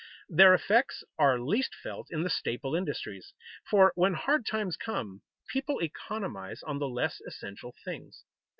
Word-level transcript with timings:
Their 0.29 0.55
effects 0.55 1.03
are 1.19 1.39
least 1.39 1.75
felt 1.75 2.07
in 2.09 2.23
the 2.23 2.29
staple 2.31 2.73
industries, 2.73 3.35
for 3.69 3.91
when 3.93 4.15
hard 4.15 4.47
times 4.47 4.75
come, 4.75 5.21
people 5.49 5.77
economize 5.77 6.63
on 6.63 6.79
the 6.79 6.89
less 6.89 7.21
essential 7.27 7.75
things. 7.85 8.23